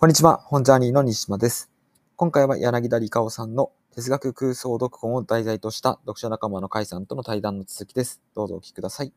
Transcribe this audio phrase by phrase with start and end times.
[0.00, 1.72] こんにちは、本ジャーニーの西島です。
[2.14, 8.22] 今回は柳田理香さんの哲学空想読本を題材とした読者仲間の甲斐さんとの対談の続きです。
[8.32, 9.12] どうぞお聞きください。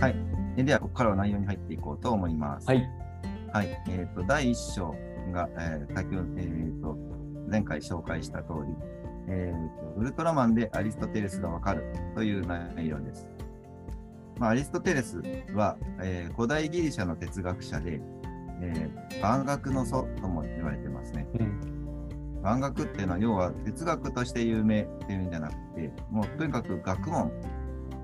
[0.00, 0.14] は
[0.56, 0.64] い。
[0.64, 2.66] では、ここからは内容に入っていこうと思います。
[2.66, 2.88] はい。
[3.52, 3.68] はい。
[3.90, 4.94] えっ、と、第1章
[5.32, 6.96] が、えー先ほど、えーと、
[7.50, 8.74] 前回紹介した通り、
[9.28, 11.84] えーと、ウルトラマンでアリストテレスがわかる
[12.14, 13.35] という内容です。
[14.38, 15.22] まあ、アリストテレス
[15.54, 18.00] は、えー古代ギリシャの哲学者で、
[18.60, 21.26] えー万学の祖とも言われてますね。
[21.38, 22.40] うん。
[22.42, 27.32] 万学っていうのは要は哲学として有名っていうんじゃなくてもうとにかく学問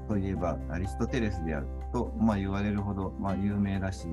[0.08, 4.08] といえばアリストテレスであると、まあ、言われるほど、まあ、有名だし、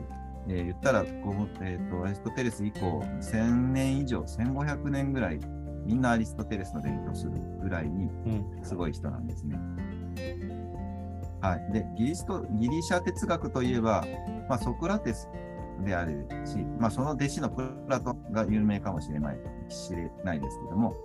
[0.47, 1.13] えー言ったらこう、
[1.61, 5.39] えーとアリストテレス以降1000年以上1500年ぐらい
[5.85, 7.31] みんなアリストテレスの勉強する
[7.63, 8.63] ぐらいにうん。
[8.63, 9.57] すごい人なんですね。
[11.41, 14.05] はい、でギリストギリシャ哲学といえば、
[14.49, 15.29] まあ、ソクラテス
[15.85, 19.37] であるし、まあ、その弟子のプラトンが有名かもしれない
[19.69, 20.95] 知れないですけども、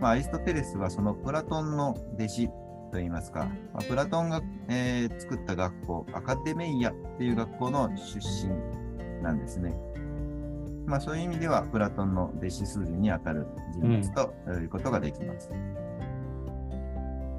[0.00, 2.50] まあ、アリストテレスはそのプラトンの弟子
[2.90, 8.52] といいますか、まあ、プラトンが、えー作った学校アカデメイアっていう学校の出身
[9.22, 9.74] なんですね。
[10.86, 15.50] まあ、そういう意味ではプラトンの弟子筋にあたる人物ということができます。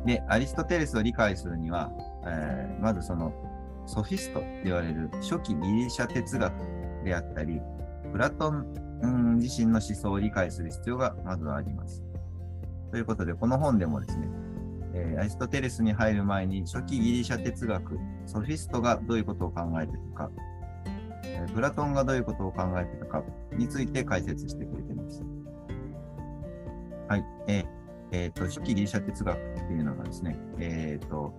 [0.05, 1.91] で、アリストテレスを理解するには、
[2.25, 3.33] えーまずその
[3.87, 6.53] ソフィストって言われる初期ギリシャ哲学
[7.03, 7.59] であったり、
[8.11, 12.03] プラトン、自身の思想を理解する必要がまずはあります。
[12.91, 14.27] ということで、この本でもですね、
[14.93, 20.29] えーアリストテレスに入る前に初期ギリシャ哲学、ソフィストがどういうことを考えているか、
[21.23, 24.83] えープラトンがどういうことを考えているかについて解説してくれ
[28.16, 31.33] えーと、初期ギリシャ哲学っていうのがですね、えっ、と、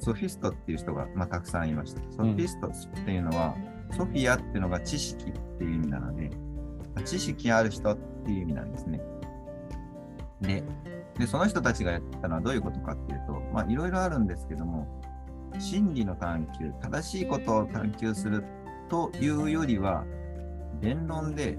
[0.00, 2.00] ソフィストっていう人が、まあ、たくさんいました。
[2.10, 3.54] ソフィストっていうのは、
[3.92, 6.30] ソフィアっていうのが知識っていう意味なので、
[7.04, 9.00] 知識ある人っていう意味なんですね。
[10.40, 10.64] で、
[11.20, 14.88] でその人たちがやったのはどういうことかっていうと、まあ、いろいろあるんですけども、
[15.60, 18.42] 真理の探求、正しいことを探求する
[18.88, 20.04] というよりは、
[20.80, 21.56] 弁論で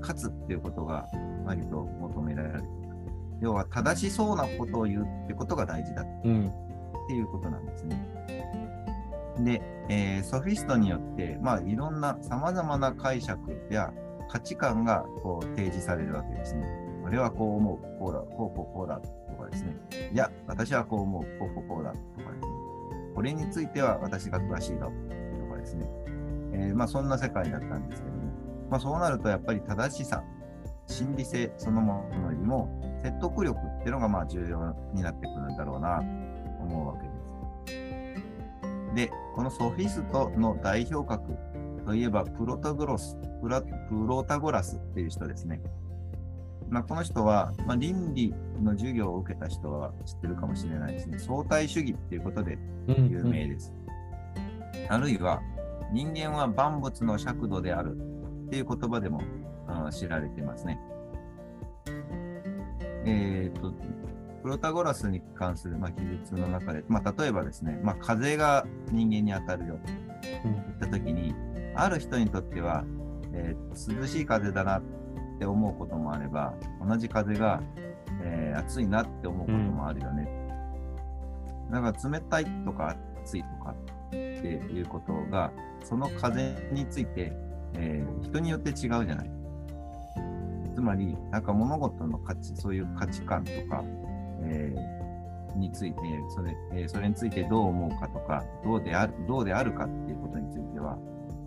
[0.00, 1.08] 勝つっていうことが
[1.44, 2.64] 割と求められる。
[3.40, 6.48] 要は正しそうなことを言うってことが大事だうん。
[6.48, 8.06] っていうことなんですね。
[9.38, 13.38] で、えーソフィストによって、まあ、いろんな様々な解釈
[13.70, 13.92] や
[14.28, 16.66] 価値観がこう提示されるわけですね。
[17.04, 19.76] 俺はこう思う、こうだ、こうこうこうだとかですね。
[20.12, 22.52] いや、私はこう思う、こうこうこうだとかですね。
[23.14, 24.92] これについては私が詳しいだと
[25.50, 25.86] かですね。
[26.54, 28.22] えーまあ、そんな世界だったんですけども、
[28.70, 30.22] まあ、そうなるとやっぱり正しさ、
[30.92, 32.68] 心理性そのものよりも
[33.02, 36.04] 説得力っていうのがまあ重要になってくるんだろうなと
[36.62, 38.94] 思うわけです。
[38.94, 41.34] で、このソフィストの代表格
[41.86, 43.68] といえばプロタゴロス、プラプ
[44.06, 45.60] ロタゴラスっていう人ですね。
[46.68, 51.18] まあ、この人は、まあ、倫理の授業を受けた人は知ってるかもしれないですね。
[51.18, 53.08] 相対主義っていうことでうん。
[53.10, 53.74] 有名です。
[54.88, 55.42] あるいは、
[55.92, 57.96] 人間は万物の尺度である
[58.46, 59.22] っていう言葉でもあ
[59.92, 60.80] 知られてますね。
[63.04, 63.72] えっ、と、
[64.42, 69.92] プロタゴラスに関する、まあ、記述の中で、まあ、例えばですね、まあ、風が人間に当たるよと
[70.44, 70.52] うん。
[70.52, 71.34] 言ったときに、
[71.74, 72.84] ある人にとっては、
[73.32, 74.82] えー涼しい風だなっ
[75.38, 76.54] て思うこともあれば、
[76.86, 77.62] 同じ風が、
[78.22, 80.28] えー暑いなって思うこともあるよね。
[81.70, 83.74] だから冷たいとか暑いとか
[84.08, 85.50] っていうことが、
[85.84, 87.32] その風について、
[87.74, 89.41] えー人によって違うじゃない。
[90.74, 93.84] つまり、なんか物事の価値、そういう価値観とか、
[94.42, 95.02] えー
[95.58, 95.98] について、
[96.30, 100.98] それえーそれについてどう思うかとか、どうであるどうであるかっていうことについては、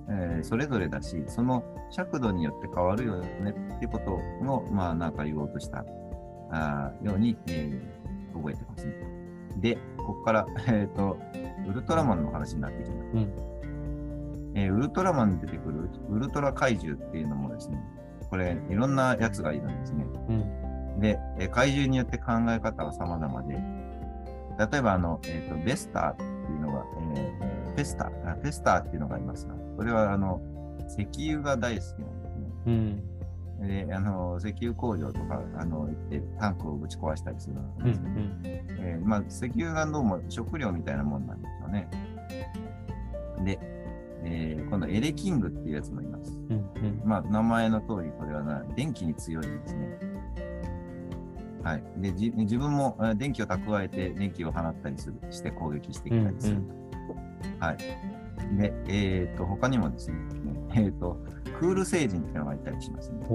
[0.10, 5.84] えーそれぞれだし、その尺度によって変わるよねっていうことの、まあ、なんか言おうとした
[6.52, 8.06] あーように、えー
[8.36, 8.94] 覚えてますね。
[9.58, 11.18] で、ここから、 えっ、と、
[11.68, 13.12] ウルトラマンの話になってきます。
[13.14, 13.34] うん。
[14.56, 17.82] えーウルトラマンに出てくるウルトラ怪獣っていうのもですね、
[18.36, 20.06] これ、いろんなやつがいるんですね。
[20.28, 21.00] うん。
[21.00, 26.28] で、えー怪獣によって考え方は様々で、例えば、あの、えっ、と、ベスターってい
[26.58, 26.86] うのが、
[27.16, 30.42] えー、ペスター、あペスターっていうのがいますが、これは、あの、
[30.90, 32.50] 石油が大好きなんですね。
[32.66, 33.88] うん。
[33.88, 37.86] で、あの、石油工場とか、あの、行ってタンクをぶち壊したりするんうん。
[37.86, 38.66] ですね。
[38.82, 41.88] えーまあ、石油がどうも食料みたいなもんなんですよね。
[43.46, 43.60] で、
[44.26, 46.32] えー今度エレキングっていうやつもいます。
[46.50, 46.58] うん。
[46.58, 47.02] うん。
[47.06, 50.00] まあ、名前の通り、これはな電気に強いんですね。
[51.64, 51.84] はい。
[51.98, 56.62] で、じ自分もえー電気を蓄えて電気を放ったりするして攻撃してきたりする。
[57.60, 57.78] はい。
[58.58, 60.18] で、えっ、と、他にもですね、
[60.74, 61.18] えっ、と、
[61.60, 63.26] クール星人っていうのがいたりしますね。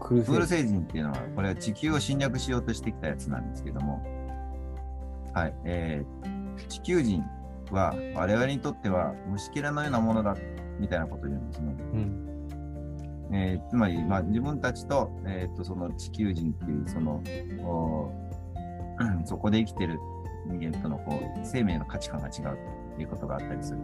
[0.00, 4.02] クールセ星人っていうのは、これは地球を侵略しようとしてきたやつなんですけども、
[5.32, 5.54] はい。
[5.64, 7.22] えー地球人
[7.72, 10.36] は我々にとっては虫けらのようなものだ
[10.78, 11.74] みたいなことを言うんですね。
[11.92, 12.24] うん。
[13.32, 17.22] えーつまり、まあ、自分たちと,、えー、とその地球人っていうその
[19.24, 19.98] そこで生きてる
[20.46, 22.58] 人間とのこう生命の価値観が違う
[22.96, 23.78] ということがあったりする。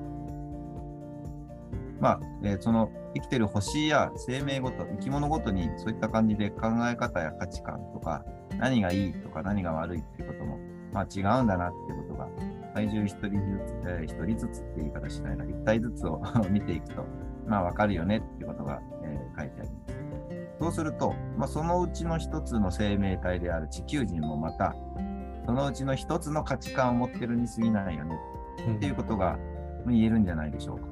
[2.01, 8.25] まあ、えーその生きてる星や生命ごと、生き物ごとにそういった感じで考え方や価値観とか、
[8.59, 10.59] 何がいいとか何が悪いっていうことも、
[10.93, 12.24] まあ、違うんだなっていうことが、
[12.75, 13.37] 体重一人ず
[13.83, 17.05] つ、えー一人ずつっていう言い方しないな、一体ずつを 見ていくと、
[17.47, 19.95] まあ、わかるよねっていうことが、えー書いてあります。
[20.61, 24.75] そうすると、まあ、そのうちの一つの生命体である地球人もまた、
[25.47, 28.19] そのうちの一つの価値観を持ってるに過ぎないよね
[28.67, 29.37] うんっていうことが
[29.87, 30.87] 言えるんじゃないでしょうか。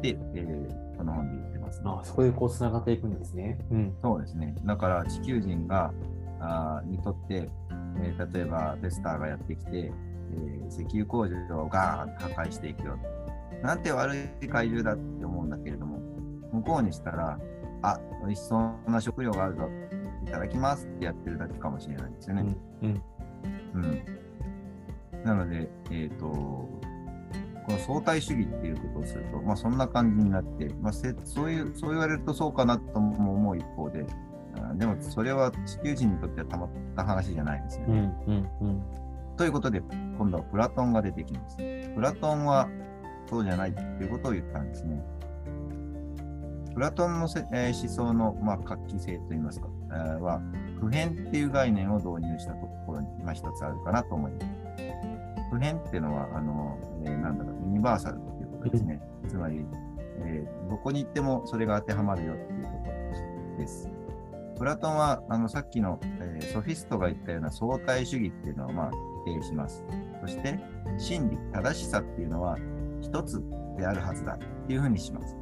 [0.00, 1.90] で、えーこの本で言ってます、ね。
[1.90, 3.58] あそこでこう繋がっていくんですね。
[3.70, 3.94] うん。
[4.00, 4.54] そうですね。
[4.64, 5.92] だから地球人が
[6.38, 7.50] あーにとって、
[8.00, 9.92] えー例えばベスターがやってきて、
[10.32, 12.98] えー石油工場をガーンと破壊していくよ。
[13.62, 15.98] なんて悪い怪獣だって思うんだけれども、
[16.52, 17.38] 向こうにしたら、
[17.82, 18.56] あ、美味しそ
[18.86, 19.68] うな食料があるぞ。
[20.22, 22.56] いただきますってやってるだけかもしれないんですよね。
[22.82, 23.02] うん。
[23.74, 23.82] うん。
[25.14, 25.24] うん。
[25.24, 26.70] なので、えっ、と、こ
[27.68, 34.04] の相対主義っていうことをすると、まあそんな感じになって、まあせそういう、そう言われるとそうかなとも思う一方で、
[34.60, 37.84] あでもそれは地球人にとってはたまった話じゃないですね。
[37.88, 37.94] うん。
[37.94, 38.50] うん。
[38.60, 38.82] うん。
[39.36, 39.82] ということで、
[40.18, 41.56] 今度はプラトンが出てきます。
[41.56, 42.68] プラトンは
[43.28, 45.02] そうじゃないっていうことを言ったんですね。
[46.74, 50.40] プラトンのせ、えー思想の、まあ、画期性といいますか、えーは、
[50.80, 54.46] 普遍っていう概念を導入したところに、まあ、一つあるかなと思います。
[55.50, 59.02] 普遍っていうのは、あの、えーなんだろう、ユニバーサルっていうことですね。
[59.28, 59.66] つまり、
[60.24, 62.70] えーどこに行ってもそれが当てはまるよっていうこ
[63.56, 63.90] とです。
[64.56, 68.90] プラトンは、あの、さっきの、えソフィストが言ったような相対主義っていうのを、まあ、
[69.24, 69.84] 否定します。
[70.20, 70.58] そして、
[70.98, 72.56] 真理、正しさっていうのは、
[73.00, 73.42] 一つ
[73.76, 75.36] であるはずだっていうふうにします。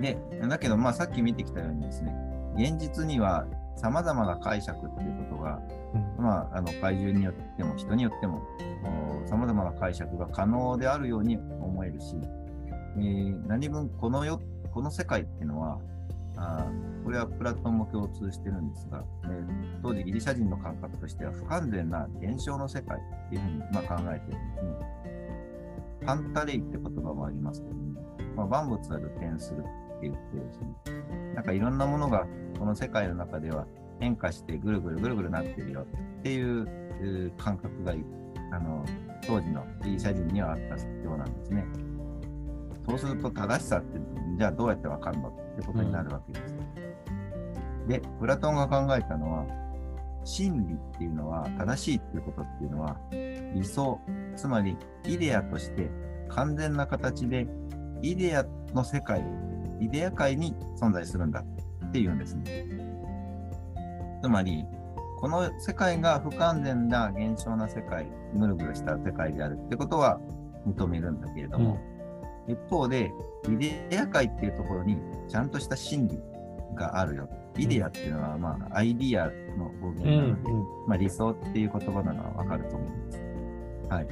[0.00, 2.14] で、だけど、まあ、さっき見てきたようにですね、
[2.56, 3.46] 現実には
[3.76, 5.60] 様々な解釈っていうことが、
[5.94, 6.24] うん。
[6.24, 8.42] まあ、あの怪獣によっても人によっても
[9.26, 12.16] さまざまな解釈が可能であるように思えるし、
[12.96, 14.40] えー何分この世
[14.72, 15.78] この世界っていうのは
[16.36, 16.66] あ
[17.04, 24.92] これはプラトンも共通してるんですが、えー当時ギリシャ人の感覚としては不完全な現象の世界っていうふうに、まあ、考えてるんですね。
[26.06, 28.00] パンタレイって言葉もありますけども、
[28.36, 29.62] まあ、万物は流転するっ
[30.00, 32.26] て言ってですね、なんかいろんなものが
[32.58, 33.66] この世界の中では
[34.00, 35.86] 変化してぐるぐるぐるぐるなってるよ
[36.20, 37.94] っていう感覚が
[38.52, 38.84] あの
[39.26, 41.64] 当時のギリシャ人にはあったようなんですね。
[42.86, 44.00] そうすると正しさって
[44.38, 46.56] じゃあどうやってわかるのってことになるわけです。
[47.88, 49.46] で、プラトンが考えたのは
[50.24, 52.96] 真理っていうのは正しいっていうことっていうのは
[53.54, 54.00] 理想、
[54.36, 55.90] つまりイデアとして
[56.28, 57.46] 完全な形で
[58.02, 58.44] イデア
[58.74, 59.24] の世界、
[59.80, 61.44] イデア界に存在するんだ
[61.86, 62.66] っていうんですね。
[64.22, 64.64] つまり、
[65.20, 70.20] この世界が不完全な現象な世界、ぐるぐるした世界であるってことは
[70.66, 71.78] 認めるんだけれども、
[72.48, 73.12] 一方で、
[73.48, 73.56] イ
[73.90, 76.20] デア界っていうところにちゃんとした真理
[76.74, 77.28] があるよ。
[77.56, 80.30] イデアっていうのは、まあ、アイディアの語源うん。
[80.30, 80.60] なので、うん。
[80.86, 83.20] まあ、理想っていう言葉なのはわかると思います。
[83.90, 84.06] はい。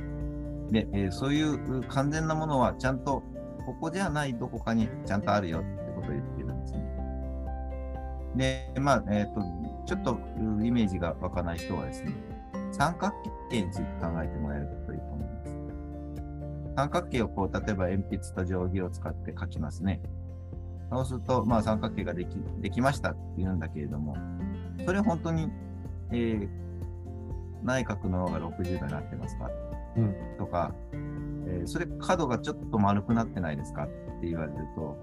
[0.73, 3.23] で、えーそういう完全なものはちゃんと、
[3.67, 6.91] ここじゃないどこかにちゃんとあるよってことを言ってるんですね。
[8.75, 9.41] で、まあ、えっ、と、
[9.87, 12.13] ちょっとうイメージが湧かない人はですね、
[12.73, 13.13] 三角
[13.51, 15.20] 形について考えてもらえるといいと思います。
[16.81, 20.01] 三角形をこう、例えば鉛筆と定規を使って描きますね。
[20.91, 24.17] そうすると、まあ、三角形ができできましたって言うんだけれども、
[24.87, 25.51] それ本当に、
[26.11, 26.49] えー
[27.63, 29.51] 内角の方が60度になってますか、
[29.95, 33.87] うんとか、えーそれ角がちょっと丸くなってないですかっ
[34.23, 34.97] て言われると、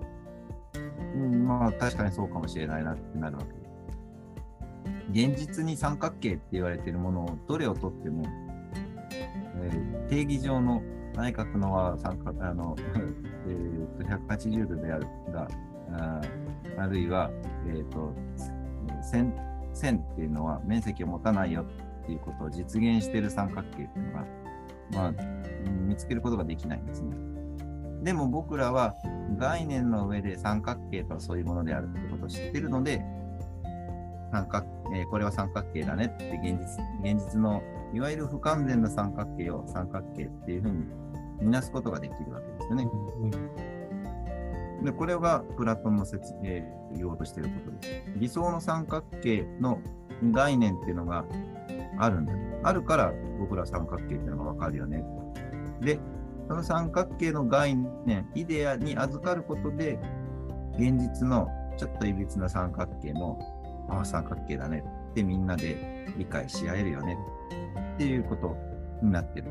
[1.13, 5.29] うん、まあ確かにそうかもしれないなってなるわけです。
[5.29, 8.23] 現実に三角形って言われているものをどれをとっても、
[9.61, 10.81] えー定義上の
[11.17, 12.75] 内角のは三角あの、
[13.47, 15.47] えーと180度であるが、
[15.91, 16.21] あ
[16.77, 17.31] あるいは、
[17.67, 18.13] えーと
[19.01, 19.33] 線
[19.73, 21.63] 線っていうのは面積を持たないよ
[22.03, 24.25] っていうことを実現している三角形っていうのが、
[24.93, 25.13] まあ、
[25.87, 27.15] 見つけることができないんですね。
[28.03, 28.95] でも僕らは
[29.37, 33.03] 概念の上で三角形とはそういうものであるってことを知ってるので、
[34.31, 37.61] 三角えーこれは三角形だねって現実現実の
[37.93, 40.85] いわゆる不完全な三角形を三角形っていうふうに
[41.41, 42.89] みなすことができるわけですよね。
[44.83, 46.61] で、これがプラトンの説明
[46.95, 48.03] 言おうとしていることです。
[48.15, 49.79] 理想の三角形の
[50.31, 51.25] 概念っていうのが
[51.97, 52.33] あるんだ。
[52.63, 55.03] あるから僕ら三角形っていうのがわかるよね。
[55.81, 55.99] で、
[56.47, 57.75] その三角形の概
[58.05, 59.99] 念、イデアに預かることで、
[60.77, 63.39] 現実のちょっといびつな三角形も、
[63.89, 67.17] ああ、三角形だねってみんなで理解し合えるよね
[67.95, 68.55] っていうこと
[69.01, 69.47] になってる。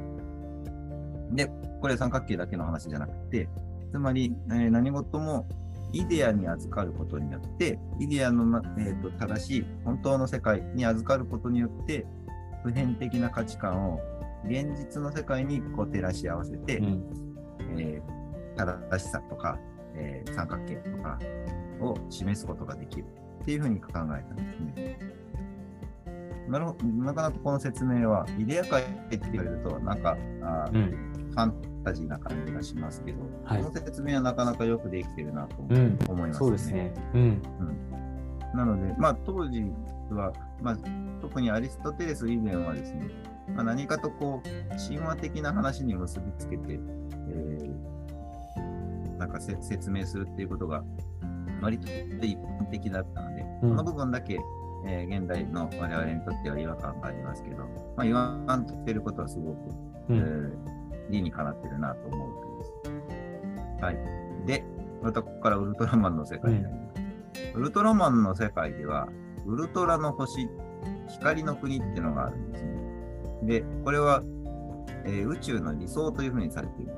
[1.33, 3.49] で、これ三角形だけの話じゃなくて、
[3.93, 5.47] つまり、えー何事も
[5.93, 12.07] イデアに預かることによって、イデアのな、えーと正しい本当の世界に預かることによって、
[12.65, 14.01] 普遍的な価値観を
[14.45, 17.03] 現実の世界にこう照らし合わせて、うん。
[17.79, 18.17] えー
[18.57, 19.59] 正しさとか、
[19.95, 21.19] えー三角形とか
[21.81, 23.05] を示すことができる
[23.43, 24.99] っていうふうに考えたんですね。
[26.49, 26.87] なるほど。
[26.87, 36.95] なかなかこの説明は、イデア界って言われると、なんか、あーうんファンタジーな感じがしますけど、はいこの説明はなかなかよくできてるなとうん思います、そうですね。
[37.15, 37.43] うん。
[38.55, 39.63] なので、まあ、当時
[40.11, 40.77] は、まあ、
[41.21, 43.11] 特にアリストテレス以前はですね、
[43.55, 44.49] まあ、何かとこう、
[44.89, 46.81] 神話的な話に結びつけて、
[47.29, 47.97] えー
[49.19, 50.83] なんかせ説明するっていうことが、
[51.63, 54.39] 割と一般的だったので、うんこの部分だけ、
[54.87, 57.67] えー現代の我々にとっては違和感がありますけど、ま
[57.99, 59.59] あ、言わんとしてることはすごく、
[60.11, 60.17] うん。
[60.17, 63.01] えー理にかなってるなと思うわけで
[63.79, 63.85] す。
[63.85, 64.47] はい。
[64.47, 64.65] で、
[65.03, 67.01] またここからウルトラマンの世界になります。
[67.55, 69.09] ウルトラマンの世界では、
[69.47, 70.49] ウルトラの星、
[71.09, 72.77] 光の国っていうのがあるんですね。
[73.43, 74.23] で、これは、
[75.05, 76.97] えー宇宙の理想というふうにされています。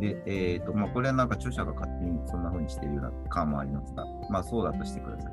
[0.00, 5.32] で、えっ、と、まあ、これはなんか著者が勝手にそんな風にしているような感もありますが、まあ、そうだとしてください。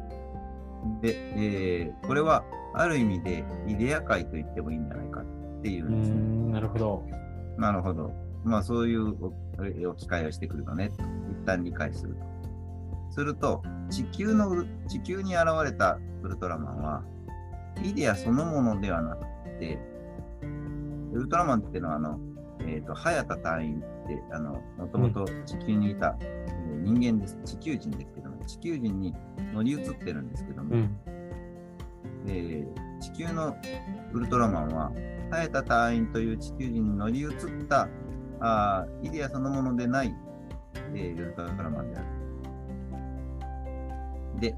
[1.02, 2.44] で、えーこれは、
[2.74, 5.24] ある意味で、イデア界と言ってもいいんじゃないか
[5.64, 6.16] っていううんですね。
[6.18, 6.52] ん。
[6.52, 7.06] なるほど。
[7.58, 8.12] なるほど。
[8.44, 9.28] まあそういうお
[9.92, 10.96] 置き換えをしてくるのねと。
[11.32, 12.22] 一旦理解すると。
[13.12, 17.04] すると、地球の地球に現れたウルトラマンは、
[17.82, 19.26] イデアそのものではなく
[19.60, 19.80] て、
[21.14, 22.20] ウルトラマンっていうのは、あの、
[22.68, 26.44] えっ、と、早田隊員って、あの、もともと地球にいた、えー
[26.84, 27.40] 人間です。
[27.46, 29.16] 地球人ですけども、地球人に
[29.54, 30.98] 乗り移ってるんですけども、うん。
[32.28, 33.54] えー地球の
[34.14, 34.92] ウルトラマンは、
[35.34, 37.32] 耐えた隊員という地球人に乗り移っ
[37.68, 37.90] た
[38.40, 40.14] あイデアそのものでない、
[40.94, 42.06] えーウルトラマンである。
[44.40, 44.56] で、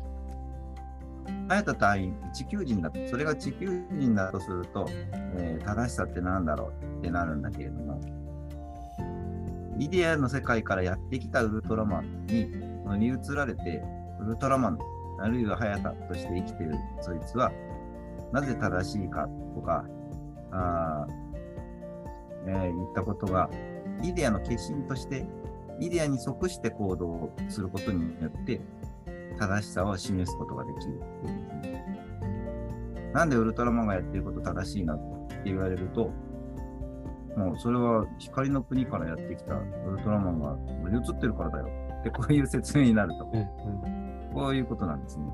[1.47, 4.85] 耐えた隊員、地球人だと、それが地球人だとすると、
[5.37, 6.99] えー正しさって何だろう？
[6.99, 8.01] ってなるんだけれども、
[9.79, 12.51] イデアの世界からやってきたウルトラマンに
[12.83, 13.81] 乗り移られて、
[14.19, 14.79] ウルトラマン、
[15.21, 17.49] あるいはハヤタとして生きてるそいつは、
[18.33, 19.85] なぜ正しいかとか、
[20.55, 21.25] あー
[22.47, 23.49] えー言ったことが、
[24.01, 25.25] イデアの化身として、
[25.79, 28.61] イデアに即して行動をすることによって、
[29.37, 31.01] 正しさを示すことができる。
[33.13, 34.97] なんでウルトラマンがやってること正しいなっ
[35.27, 36.11] て言われると、
[37.35, 41.69] もうそれは光の国からやってきたウルトラマンが乗り移ってるからだよ
[41.99, 43.29] ってこういう説明になると。
[43.33, 43.39] うん。
[43.39, 44.33] うん。
[44.33, 45.25] こういうことなんですね。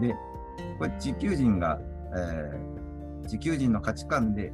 [0.00, 0.14] で、
[0.78, 1.78] これ地球人が、
[2.16, 2.77] えー
[3.28, 4.52] 地球人の価値観で、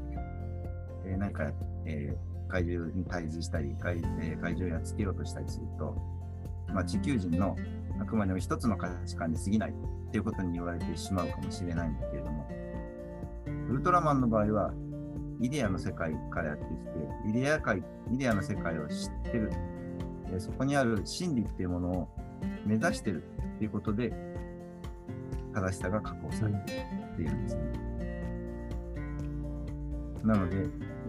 [1.06, 1.50] えー何か、
[1.86, 5.96] えー怪獣に対峙したり怪,、えー怪獣をやっつけようとしたりすると、
[6.72, 7.56] まあ、地球人の
[8.00, 12.46] あくまでも一つの価値観に過ぎないっていうことに言われてしまうかもしれないんだけれども、
[13.70, 14.72] ウルトラマンの場合は、
[15.40, 22.08] イデアの世界からやってきて、イデア界、イデアの世界を知ってる、えーそこにある真理っていうものを
[22.66, 23.22] 目指してる
[23.56, 24.12] っていうことで、
[25.54, 27.03] 正しさが確保されている。
[30.24, 30.56] なので、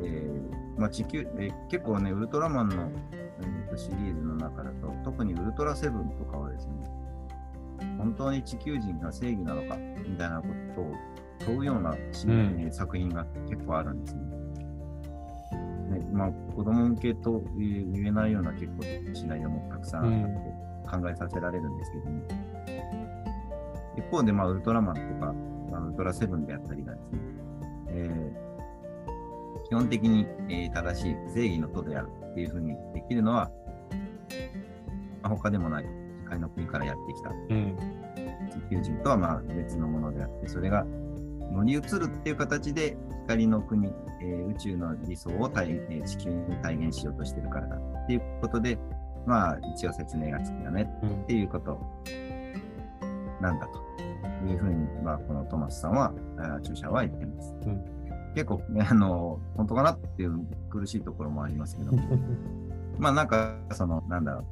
[0.03, 6.73] えーまあ、地球、えー結構ね、ウルトラマンの、えーとシリーズの中だと、特にウルトラセブンとかはですね、
[7.97, 10.93] 本当に地球人が正義なのかみたいなことを
[11.39, 12.59] 問うようなシ、うん。
[12.59, 14.21] えー作品が結構あるんですね。
[15.99, 22.21] ねまあ、子供向けと言えないような結構シナリオもたくさんあって考えさせられるんですけども、
[23.97, 25.33] 一方で、まあ、ウルトラマンとか、
[25.71, 27.19] まあ、ウルトラセブンであったりがですね、
[27.87, 28.34] えー
[29.67, 33.49] 基本的に、えー正しい正義の徒であるっていうふうにできるのは、
[35.21, 35.85] まあ、他でもない
[36.25, 37.77] 光の国からやってきたうん。
[38.69, 40.85] 地球人とはまあ別のものであって、それが
[41.51, 43.87] 乗り移るっていう形で光の国、
[44.21, 48.77] えー宇宙の理想を体、えー地球に体現しようとしてるからだっていうことで、
[49.25, 51.79] まあ一応説明がつくよねうんっていうこと
[53.41, 53.79] なんだと
[54.47, 57.53] いうふうに、まあ、このトマスさんは、あ著者は言ってます。
[58.35, 61.91] 結構、ね、あの、本当かなっていう苦しいところもありますけど、
[62.99, 64.43] まあなんか、その、なんだろう、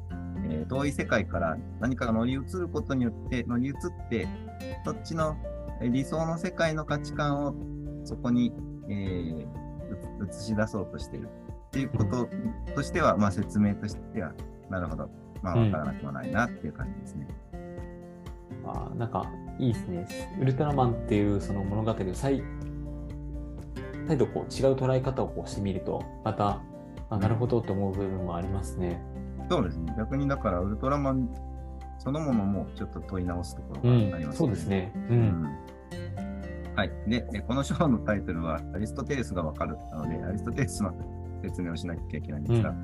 [0.46, 3.74] えー遠い世界から何かが乗り移ることによって、乗り移っ
[4.10, 4.28] て、
[4.86, 5.36] そっちの
[5.82, 7.54] えー理想の世界の価値観を
[8.04, 8.54] そこに、
[8.88, 9.48] えー
[10.28, 12.28] 映し出そうとしているっていうこと
[12.76, 14.34] としては、まあ説明としては、
[14.70, 15.10] なるほど、
[15.42, 17.28] まあうんわからなくもないなっていう感じですね。
[18.66, 20.08] あーなんかいいですね。
[20.42, 22.42] ウルトラマンっていうその物語を再
[24.08, 26.62] 再度こう違う捉え方をこうしてみると、また、
[27.10, 29.02] あなるほどと思う部分もありますね。
[29.50, 29.94] そうですね。
[29.98, 31.30] 逆にだから、ウルトラマン
[32.00, 34.92] そのものもちょっと問い直すところうんがありますそうですね。
[35.10, 35.14] う。
[35.14, 35.58] うんん
[36.76, 36.92] はい。
[37.08, 40.92] で、えこの章のタイトルは、アリストテレスがわかるなので、アリストテレスの
[41.42, 42.76] 説明をしなきゃいけないんですが、う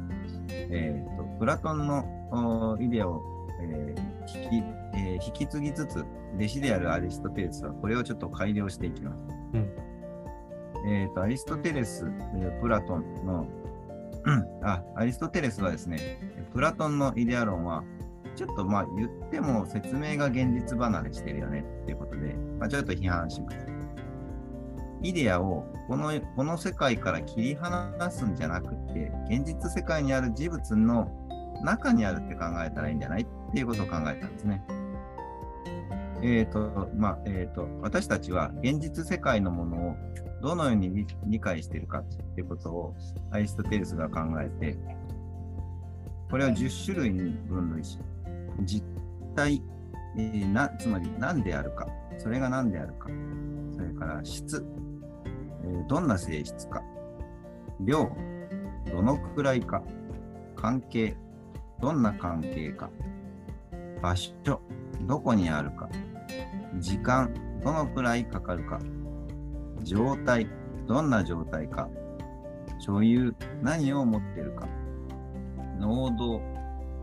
[0.49, 3.21] えっと、プラトンのおイデアを、
[3.61, 9.25] えー引きえー引き継ぎつつ、弟子であるアリストテレスはこれをちょっと改良していきます。
[9.53, 9.88] うん
[10.87, 12.05] えっと、アリストテレス、
[12.61, 13.47] プラトンの、
[14.63, 15.99] あ、アリストテレスはですね、
[16.53, 17.83] プラトンのイデア論は、
[18.35, 23.57] ちょっとまあ言っても説明が現実離れしてるよねっていうことで、まあ、ちょっと批判します。
[25.01, 31.09] イデアをこのこの世界から切り離すんじゃなくて、現実世界にある事物の
[31.63, 33.21] 中にあるって考えたらいいんじゃない？
[33.21, 34.63] っていうことを考えたんですね。
[36.21, 39.95] えっ、と、まあ、えっ、と、私たちは現実世界のものを
[40.41, 42.95] どのように理理解しているかっていうことを
[43.31, 44.77] アリストテレスが考えて、
[46.29, 47.99] これを10種類に分類し、
[48.63, 48.83] 実
[49.35, 49.61] 体、
[50.17, 53.07] えーな、つまり何であるか、それが何であるか、
[53.75, 54.65] それから質、
[55.63, 56.83] えーどんな性質か、
[57.81, 58.11] 量、
[58.91, 59.83] どのくらいか、
[60.55, 61.15] 関係、
[61.81, 62.89] どんな関係か、
[64.01, 64.61] 場所、
[65.01, 65.89] どこにあるか、
[66.77, 67.33] 時間、
[67.63, 68.79] どのくらいかかるか、
[69.83, 70.47] 状態、
[70.87, 71.89] どんな状態か、
[72.79, 74.67] 所有、何を持っているか、
[75.79, 76.41] 能動、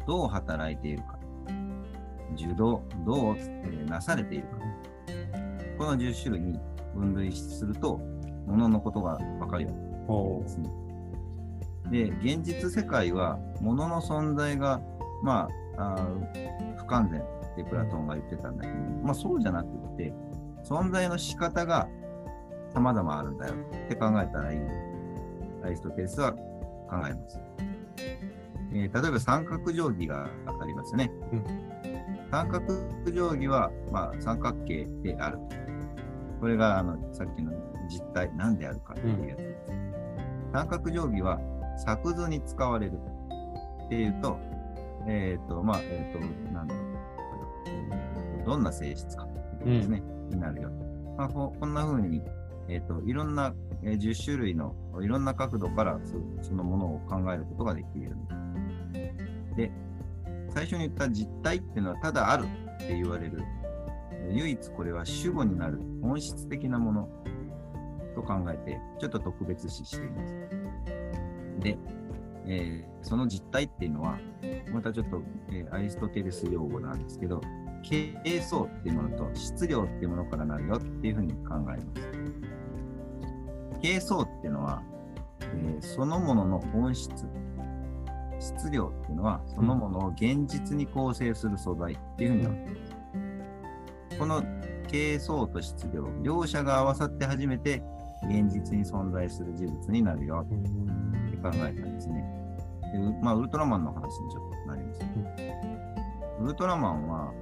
[0.06, 1.18] どう働いているか、
[2.34, 4.58] 受動、どう、えーなされているか。
[5.78, 6.58] この10種類に
[6.94, 7.98] 分類すると、
[8.46, 9.70] もののことがわかるよ
[10.08, 10.70] うおですね。
[11.90, 14.80] で、現実世界は、ものの存在が、
[15.22, 20.12] まあ、あー不完全ってプラトンが言ってたんだけど、まあそうじゃなくって、
[20.64, 21.88] 存在の仕方が
[22.74, 24.60] 様々あるんだよって考えたらいい。
[25.64, 26.38] アリストテレスは考
[27.08, 27.40] えます。
[28.72, 31.10] えー例えば三角定規がありますよね。
[31.32, 31.44] うん
[32.30, 32.66] 三角
[33.04, 35.38] 定規は、まあ、三角形である。
[36.40, 37.52] これがあのさっきの
[37.88, 39.72] 実体、何であるかっていうやつです。
[40.52, 41.40] 三角定規は
[41.78, 42.98] 作図に使われる
[43.86, 44.38] っていうと、
[45.06, 46.95] えっ、と、まあ、えっ、と、なんだろう、えー
[48.44, 50.70] どんな性質かっていうことですね、になるよ。
[51.16, 52.22] まあ、ここんな風に、
[52.68, 58.16] えっ、と、いろんな、えー10種類のいろんな角度からそそのものを考えることができる。
[59.56, 59.70] で、
[60.50, 63.42] 最初に言った実体っていうのはただあるって言われる。
[64.12, 67.08] えー唯一これは主語になる本質的なもの
[68.16, 70.34] と考えて、ちょっと特別視しています。
[71.60, 71.78] で、
[72.46, 74.18] えーその実体っていうのは、
[74.72, 77.40] またちょっと、えーアリストテレス用語なんですけど、
[77.82, 81.86] 形相っていうものと質量っていうものからなるよっていうふうに考えます。
[83.80, 84.82] 形相っていうのは、
[85.40, 87.12] えーそのものの本質。
[88.38, 94.18] 質量っていうのは、そのものを現実に構成する素材っていうふうになっています。
[94.18, 94.42] この
[94.88, 97.82] 形相と質量、両者が合わさって初めて
[98.24, 102.35] 現実に存在する事物になるよって考えたんですね。
[102.96, 105.00] でうまあ、ウルトラマンの話にちょっとなります。
[106.40, 107.32] ウルトラマンは、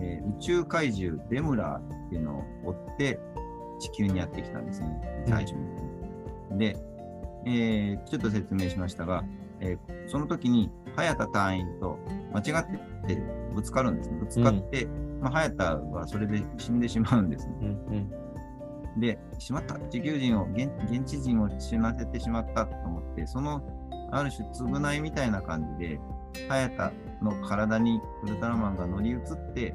[0.00, 3.20] えー宇宙怪獣デムラーっていうのを追って
[3.78, 6.58] 地球にやってきたんですね、最初に。
[6.58, 6.76] で、
[7.46, 9.24] えーちょっと説明しましたが、
[9.60, 11.98] えーその時に早田隊員と
[12.32, 12.66] 間違っ
[13.06, 13.22] て
[13.54, 14.18] ぶつかるんですね。
[14.18, 14.86] ぶつかって、
[15.20, 17.54] まあ、早田はそれで死んでしまうんですね。
[17.60, 18.10] うんうん
[18.96, 19.76] で、しまった。
[19.90, 23.60] 地球人を現、現地人を死なせてしまったと思って、その、
[24.14, 26.00] ある種、償いみたいな感じで、
[26.48, 29.20] 早田の体にウルトラマンが乗り移っ
[29.54, 29.74] て、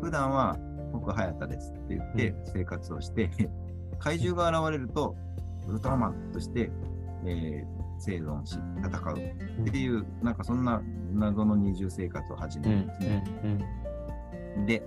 [0.00, 0.56] 普段は
[0.92, 3.30] 僕早田ですって言ってう生活をして、
[3.98, 5.16] 怪獣が現れると、
[5.66, 6.70] ウルトラマンとして、
[7.24, 9.62] えー生存し、戦う。
[9.68, 10.82] っていう、なんかそんな
[11.12, 13.24] 謎の二重生活を始めうんるんですね。
[14.56, 14.82] うんで、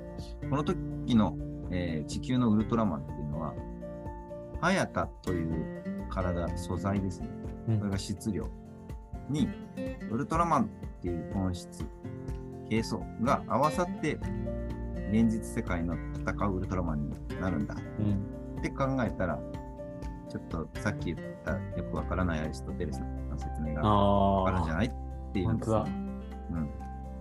[0.50, 0.78] この時
[1.16, 1.36] の、
[1.72, 3.54] えー地球のウルトラマンっていうのは、
[4.62, 7.30] ハヤタという体、素材ですね。
[7.70, 7.80] うん。
[7.80, 8.50] これが質量
[9.30, 9.50] に、
[10.12, 10.68] ウルトラマンっ
[11.02, 11.86] ていう本質、
[12.70, 14.18] 形相が合わさって、
[15.12, 19.40] 現実世界の戦うウルトラマンになるんだうんって考えたら、
[20.30, 24.92] ちょっとさっき言ったよくわからないアリストテレスの説明があるんじゃないっ
[25.34, 25.54] ていう。
[25.54, 25.86] んですうん。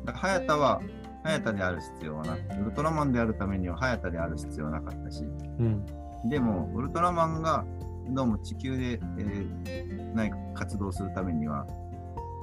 [0.05, 0.81] だから、早田は、
[1.23, 5.25] 早田である必要はなくウルトラマンであるためには早田である必要はなかったし、
[5.59, 5.87] うん。
[6.29, 7.65] でも、ウルトラマンが
[8.11, 11.67] どうも地球で、えー何か活動するためには、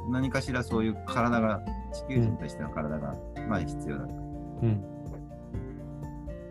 [0.10, 1.62] 何かしらそういう体が、
[1.92, 3.16] 地球人としての体が、
[3.48, 4.14] まあ必要だと。
[4.14, 4.84] うん。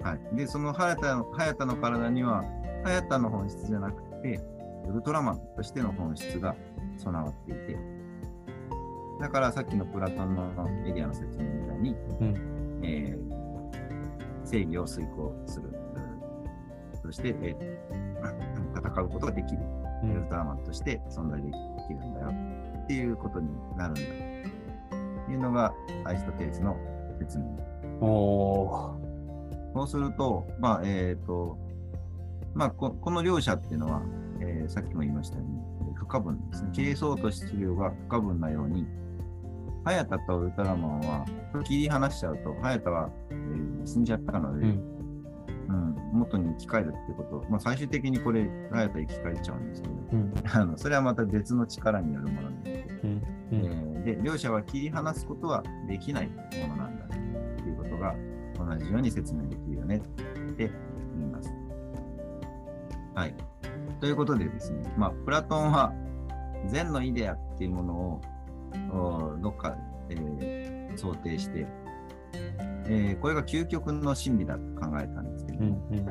[0.03, 0.37] はい。
[0.37, 2.45] で、その早田の早田の体には、
[2.85, 4.41] 早田の本質じゃなくて、
[4.89, 6.57] ウルトラマンとしての本質が
[6.97, 7.79] 備わっていて、
[9.21, 12.81] だからさっきのプラトンのエリアの説明みたいに、うん。
[12.85, 13.33] えー
[14.45, 17.83] 正義を遂行する、うんそして、えー
[18.93, 19.63] 戦うことができる、
[20.03, 20.29] うウルん。
[20.29, 21.51] トラマンとして存在で
[21.87, 22.27] きるんだよ
[22.85, 24.01] っていうことになるんだ
[25.27, 25.73] というのが
[26.05, 26.77] アリストテレスの
[27.19, 27.45] 説明。
[28.01, 29.13] おー。
[29.75, 31.57] そうすると、まあ、えっ、と、
[32.55, 34.03] まあこ、この両者っていうのは、
[34.41, 35.47] えーさっきも言いましたよう
[35.85, 36.71] に、不可分ですね。
[36.73, 38.87] 係争と質量が不可分なように、
[39.85, 41.25] 早田とウルトラマンは
[41.65, 44.69] 切り離しちゃうと、早田は、えー死んじゃったので、う
[45.73, 45.97] うんん。
[46.13, 50.35] 元に生き返るっていうこと、まあ、最終的にこれ、早田生き返っちゃうんですけど、うん。
[50.53, 53.11] あのそれはまた別の力によるものなので、うん。
[53.11, 53.61] うえん。
[53.61, 58.15] ーで、両者は切り離すことはできないものなんだっていうことが
[58.59, 60.01] 同じように説明できるよねっ
[60.53, 60.71] て
[61.17, 61.53] 言います。
[63.15, 63.35] はい。
[64.01, 65.93] ということでですね、まあ、プラトンは
[66.67, 68.21] 善のイデアっていうものを
[68.93, 69.77] おどっか、
[70.11, 71.67] えー想定して、
[72.93, 75.71] えーこれが究極の真理だと考えたんですけど、うん。
[75.91, 76.05] うん。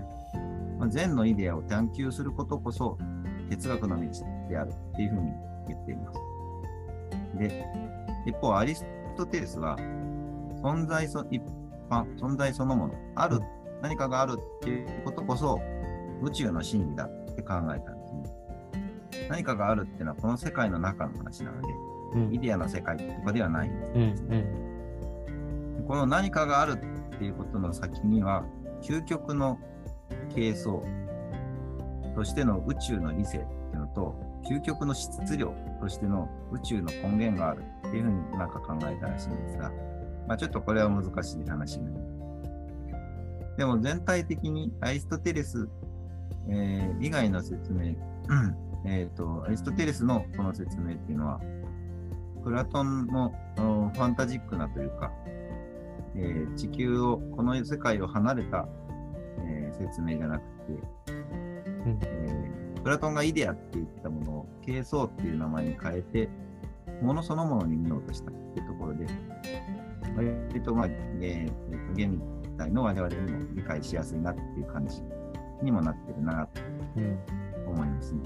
[0.79, 2.97] まあ、善のイデアを探求することこそ
[3.49, 4.07] 哲学の道
[4.49, 5.31] であるっていうふうに
[5.67, 6.19] 言っています。
[7.37, 7.65] で、
[8.25, 9.77] 一方、アリストテレスは
[10.63, 11.41] 存在そ一
[11.89, 13.43] 般、存在そのもの、ある、うん
[13.81, 15.59] 何かがあるっていうことこそ
[16.21, 19.27] 宇宙の真理だって考えたんですね。
[19.27, 21.67] 何かがあるっていうのはこの世界の中の話なので、
[22.13, 22.33] うん。
[22.33, 24.23] イデアの世界とかではないんです。
[24.23, 24.33] うん。
[24.33, 24.70] うん。
[25.91, 26.75] この何かがある
[27.15, 28.45] っていうことの先には、
[28.82, 29.60] 究極の
[30.34, 30.80] 形相
[32.15, 34.15] としての宇宙の理性っていうのと、
[34.49, 39.69] 究極の質量としての宇宙の根源があるっていうふうになんか考えたらしいんですが、
[40.30, 42.04] まあ、ちょっとこれは難しい話になりま
[43.51, 43.58] す。
[43.58, 45.67] でも全体的にアリストテレス、
[46.47, 47.95] えー以外の説明、
[48.86, 51.41] えっと、アリストテレスのこの説明っていうのは、
[52.45, 55.12] プラトンのファンタジックなというか、
[56.15, 58.67] えー地球を、この世界を離れた、
[59.39, 60.74] えー説明じゃなくて、
[61.86, 66.30] うんえープラトンがイデアって言ったものを、形相っていう名前に変えて、
[67.02, 69.06] ものそのものに見ようとしたっていうところで、
[70.15, 70.88] 割と、まあ、
[71.21, 72.19] えー現
[72.58, 75.02] 代の我々にも理解しやすいなっていう感じ
[75.63, 76.62] にもなってるなと
[76.97, 77.19] うん。
[77.67, 78.21] 思いますね。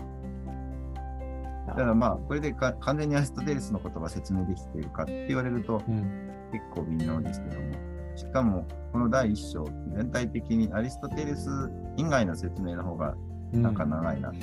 [1.67, 6.24] だからまあ、これでか完全にアリストテレスのことが説明できているかって言われると、うん。
[6.55, 7.73] 結構微妙ですけども、
[8.15, 11.49] しかもこの第一章、全体的にアリストテレス
[11.97, 13.15] 以外の説明の方が
[13.51, 14.29] なんか長いな。
[14.29, 14.33] う。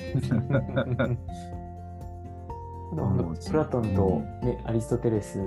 [2.94, 5.38] んプラトンと、ね、アリストテレス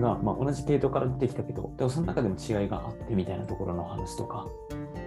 [0.00, 4.48] が、まあ、同じ系統から出てきたけど、でもその中でも違いがあってみたいなところの話とか、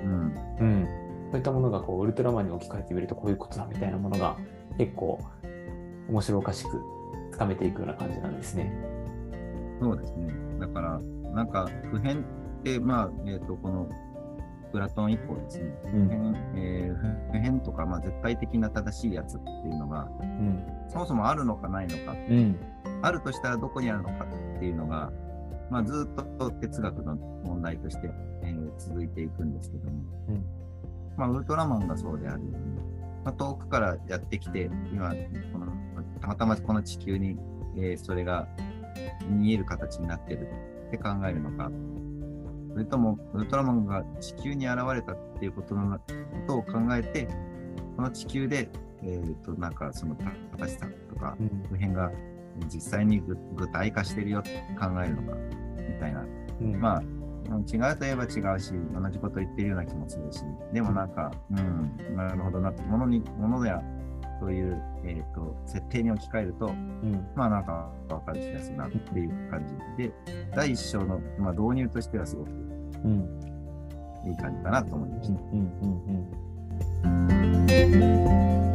[0.05, 0.11] うん、
[0.59, 0.87] うん、
[1.31, 4.37] そういったものがこうウルトラマンに置き換えてみるとこういうことだみたいなものが
[4.77, 5.19] 結構
[6.07, 6.81] 面白おかしく
[7.31, 8.98] つかめていくような感じなんですね。
[9.79, 10.33] そうですね。
[10.59, 10.99] だから、
[11.33, 13.89] なんか普遍って、まあ、えっ、と、この
[14.71, 16.07] プラトン以降ですね、うん。
[16.07, 20.63] 普遍,、えー普遍とか、まあ、絶対的な正しいやつっていうのが、うん。
[20.89, 22.55] そもそもあるのかないのか、うん。
[23.01, 25.11] あるとしたらどこにあるのかっていうのが、
[25.69, 28.11] まあ、ずっと哲学の問題として、
[28.43, 30.45] えー続いていくんですけども、うん。
[31.17, 32.57] まあ、ウルトラマンがそうであるように、
[33.25, 35.13] まあ、遠くからやってきて、今、
[35.51, 35.67] この
[36.21, 37.37] たまたまこの地球に、
[37.75, 38.47] えーそれが
[39.27, 40.47] 見える形になってる
[40.87, 41.71] って考えるのか、
[42.73, 46.03] それともウルトラマンが地球に現れたっていうことのこ
[46.47, 47.27] とを考えて、
[47.95, 48.69] この地球で、
[49.03, 50.15] えー、となんかその
[50.57, 51.63] 正しさとか、うん。
[51.69, 52.11] 普遍が
[52.73, 55.37] 実際に具具体化してるよって考えるのか、
[55.77, 56.25] みたいな。
[56.61, 56.79] うん。
[56.79, 57.19] まあ、うん
[57.65, 63.81] 違うといえば違うし、同じこと言ってるような気もするし、でもなんか、うん、なるほどな、ものに、ものや、
[64.39, 67.27] そういう、えっ、と、設定に置き換えると、うん。
[67.35, 69.65] まあなんか分かる気がするなっていう感
[69.97, 70.13] じで、
[70.55, 73.49] 第一章の、まあ、導入としてはすごくうん。
[74.25, 75.39] いい感じかなと思いました。
[75.39, 76.19] うんうん
[78.63, 78.68] うん